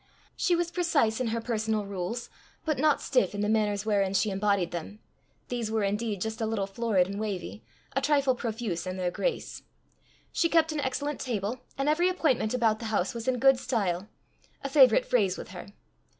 She 0.35 0.55
was 0.55 0.71
precise 0.71 1.19
in 1.19 1.27
her 1.27 1.39
personal 1.39 1.85
rules, 1.85 2.31
but 2.65 2.79
not 2.79 3.03
stiff 3.03 3.35
in 3.35 3.41
the 3.41 3.47
manners 3.47 3.85
wherein 3.85 4.15
she 4.15 4.31
embodied 4.31 4.71
them: 4.71 4.97
these 5.49 5.69
were 5.69 5.83
indeed 5.83 6.21
just 6.21 6.41
a 6.41 6.47
little 6.47 6.65
florid 6.65 7.05
and 7.05 7.19
wavy, 7.19 7.63
a 7.95 8.01
trifle 8.01 8.33
profuse 8.33 8.87
in 8.87 8.97
their 8.97 9.11
grace. 9.11 9.61
She 10.31 10.49
kept 10.49 10.71
an 10.71 10.79
excellent 10.81 11.19
table, 11.19 11.59
and 11.77 11.87
every 11.87 12.09
appointment 12.09 12.55
about 12.55 12.79
the 12.79 12.85
house 12.85 13.13
was 13.13 13.27
in 13.27 13.37
good 13.37 13.59
style 13.59 14.09
a 14.63 14.69
favourite 14.69 15.05
phrase 15.05 15.37
with 15.37 15.49
her. 15.49 15.67